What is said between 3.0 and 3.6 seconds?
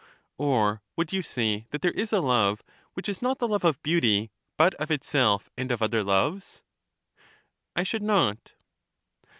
is not the